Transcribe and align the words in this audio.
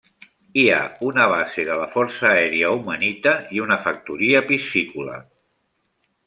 Hi 0.59 0.61
ha 0.75 0.77
una 1.09 1.27
base 1.33 1.65
de 1.67 1.75
la 1.81 1.85
Força 1.91 2.25
Aèria 2.29 2.71
Omanita 2.79 3.35
i 3.59 3.63
una 3.67 3.79
factoria 3.85 4.43
piscícola. 4.49 5.21